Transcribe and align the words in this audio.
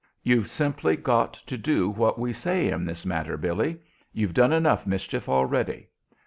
"You've 0.23 0.49
simply 0.49 0.95
got 0.95 1.33
to 1.35 1.59
do 1.59 1.93
as 2.07 2.17
we 2.17 2.33
say 2.33 2.69
in 2.71 2.85
this 2.85 3.05
matter, 3.05 3.37
Billy. 3.37 3.77
You've 4.11 4.33
done 4.33 4.51
enough 4.51 4.87
mischief 4.87 5.29
already." 5.29 5.89